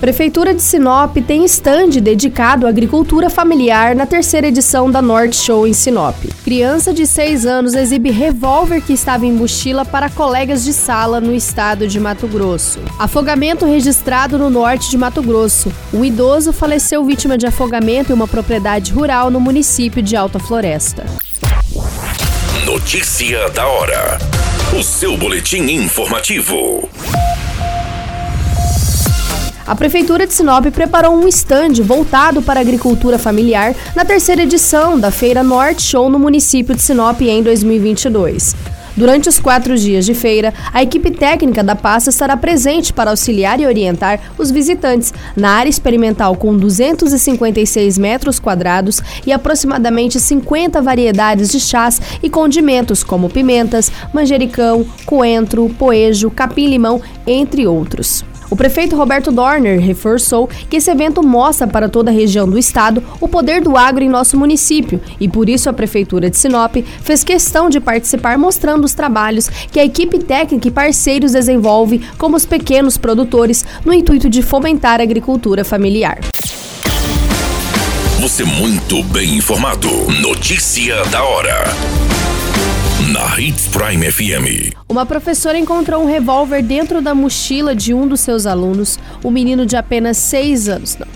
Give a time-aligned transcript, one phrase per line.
[0.00, 5.66] Prefeitura de Sinop tem estande dedicado à agricultura familiar na terceira edição da Norte Show
[5.66, 6.16] em Sinop.
[6.42, 11.34] Criança de 6 anos exibe revólver que estava em mochila para colegas de sala no
[11.34, 12.80] estado de Mato Grosso.
[12.98, 15.70] Afogamento registrado no norte de Mato Grosso.
[15.92, 21.04] Um idoso faleceu vítima de afogamento em uma propriedade rural no município de Alta Floresta.
[22.64, 24.18] Notícia da hora.
[24.78, 26.88] O seu boletim informativo.
[29.70, 34.98] A Prefeitura de Sinop preparou um estande voltado para a agricultura familiar na terceira edição
[34.98, 38.56] da Feira Norte Show no município de Sinop em 2022.
[38.96, 43.60] Durante os quatro dias de feira, a equipe técnica da pasta estará presente para auxiliar
[43.60, 51.48] e orientar os visitantes na área experimental com 256 metros quadrados e aproximadamente 50 variedades
[51.48, 58.24] de chás e condimentos como pimentas, manjericão, coentro, poejo, capim-limão, entre outros.
[58.50, 63.02] O prefeito Roberto Dorner reforçou que esse evento mostra para toda a região do estado
[63.20, 67.22] o poder do agro em nosso município e por isso a prefeitura de Sinop fez
[67.22, 72.44] questão de participar mostrando os trabalhos que a equipe técnica e parceiros desenvolve como os
[72.44, 76.18] pequenos produtores no intuito de fomentar a agricultura familiar.
[78.20, 79.88] Você muito bem informado.
[80.20, 81.64] Notícia da hora
[83.10, 84.72] na Hits Prime FM.
[84.88, 89.66] Uma professora encontrou um revólver dentro da mochila de um dos seus alunos, um menino
[89.66, 90.96] de apenas 6 anos.
[90.96, 91.08] Não.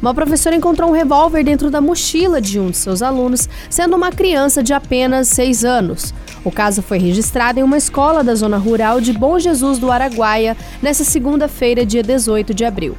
[0.00, 4.10] Uma professora encontrou um revólver dentro da mochila de um de seus alunos, sendo uma
[4.10, 6.14] criança de apenas 6 anos.
[6.42, 10.56] O caso foi registrado em uma escola da zona rural de Bom Jesus do Araguaia
[10.80, 12.96] nesta segunda-feira, dia 18 de abril.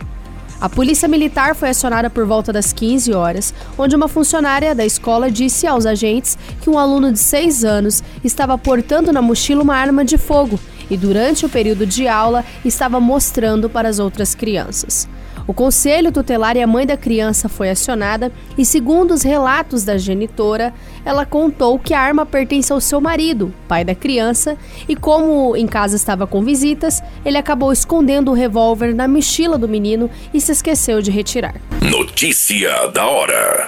[0.59, 5.29] A polícia militar foi acionada por volta das 15 horas, onde uma funcionária da escola
[5.29, 10.05] disse aos agentes que um aluno de 6 anos estava portando na mochila uma arma
[10.05, 15.07] de fogo e, durante o período de aula, estava mostrando para as outras crianças.
[15.47, 19.97] O conselho tutelar e a mãe da criança foi acionada e, segundo os relatos da
[19.97, 20.73] genitora,
[21.05, 24.57] ela contou que a arma pertence ao seu marido, pai da criança,
[24.89, 29.67] e como em casa estava com visitas, ele acabou escondendo o revólver na mochila do
[29.67, 31.55] menino e se esqueceu de retirar.
[31.79, 33.67] Notícia da hora.